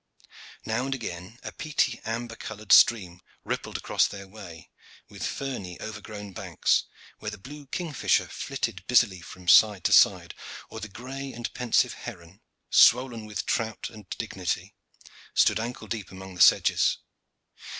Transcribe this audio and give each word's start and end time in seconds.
Now 0.65 0.85
and 0.85 0.95
again 0.95 1.37
a 1.43 1.51
peaty 1.51 2.01
amber 2.03 2.35
colored 2.35 2.71
stream 2.71 3.21
rippled 3.43 3.77
across 3.77 4.07
their 4.07 4.27
way, 4.27 4.71
with 5.09 5.23
ferny 5.23 5.79
over 5.79 6.01
grown 6.01 6.33
banks, 6.33 6.85
where 7.19 7.29
the 7.29 7.37
blue 7.37 7.67
kingfisher 7.67 8.25
flitted 8.27 8.83
busily 8.87 9.21
from 9.21 9.47
side 9.47 9.83
to 9.83 9.93
side, 9.93 10.33
or 10.71 10.79
the 10.79 10.87
gray 10.89 11.31
and 11.31 11.53
pensive 11.53 11.93
heron, 11.93 12.41
swollen 12.71 13.27
with 13.27 13.45
trout 13.45 13.91
and 13.91 14.09
dignity, 14.17 14.73
stood 15.35 15.59
ankle 15.59 15.85
deep 15.87 16.09
among 16.09 16.33
the 16.33 16.41
sedges. 16.41 16.97